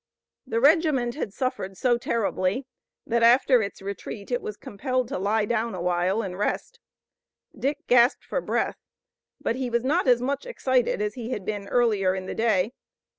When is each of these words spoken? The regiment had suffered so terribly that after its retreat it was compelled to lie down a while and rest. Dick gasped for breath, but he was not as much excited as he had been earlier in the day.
The 0.47 0.59
regiment 0.59 1.13
had 1.13 1.31
suffered 1.31 1.77
so 1.77 1.95
terribly 1.99 2.65
that 3.05 3.21
after 3.21 3.61
its 3.61 3.83
retreat 3.83 4.31
it 4.31 4.41
was 4.41 4.57
compelled 4.57 5.07
to 5.09 5.19
lie 5.19 5.45
down 5.45 5.75
a 5.75 5.79
while 5.83 6.23
and 6.23 6.35
rest. 6.39 6.79
Dick 7.55 7.85
gasped 7.85 8.25
for 8.25 8.41
breath, 8.41 8.79
but 9.39 9.57
he 9.57 9.69
was 9.69 9.83
not 9.83 10.07
as 10.07 10.19
much 10.19 10.47
excited 10.47 11.03
as 11.03 11.13
he 11.13 11.29
had 11.29 11.45
been 11.45 11.67
earlier 11.67 12.15
in 12.15 12.25
the 12.25 12.33
day. 12.33 12.73